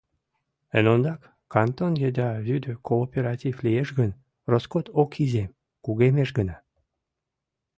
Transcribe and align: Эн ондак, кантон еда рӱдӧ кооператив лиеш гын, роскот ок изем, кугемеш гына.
Эн 0.77 0.85
ондак, 0.93 1.21
кантон 1.53 1.93
еда 2.07 2.29
рӱдӧ 2.45 2.73
кооператив 2.87 3.55
лиеш 3.65 3.89
гын, 3.99 4.11
роскот 4.51 4.85
ок 5.01 5.11
изем, 5.23 5.49
кугемеш 5.85 6.29
гына. 6.37 6.55